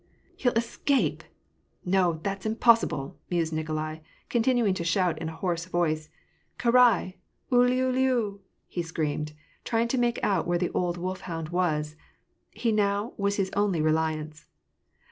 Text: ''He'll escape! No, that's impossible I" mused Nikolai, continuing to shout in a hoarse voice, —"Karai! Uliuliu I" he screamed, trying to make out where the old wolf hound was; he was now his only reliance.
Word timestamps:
''He'll 0.37 0.53
escape! 0.53 1.23
No, 1.85 2.13
that's 2.23 2.47
impossible 2.47 3.13
I" 3.13 3.21
mused 3.35 3.53
Nikolai, 3.53 3.99
continuing 4.29 4.73
to 4.73 4.83
shout 4.83 5.19
in 5.21 5.29
a 5.29 5.35
hoarse 5.35 5.65
voice, 5.65 6.09
—"Karai! 6.57 7.17
Uliuliu 7.51 8.39
I" 8.39 8.41
he 8.67 8.81
screamed, 8.81 9.33
trying 9.63 9.89
to 9.89 9.99
make 9.99 10.19
out 10.23 10.47
where 10.47 10.57
the 10.57 10.71
old 10.71 10.97
wolf 10.97 11.19
hound 11.21 11.49
was; 11.49 11.95
he 12.49 12.71
was 12.71 12.77
now 12.77 13.13
his 13.19 13.51
only 13.55 13.79
reliance. 13.79 14.47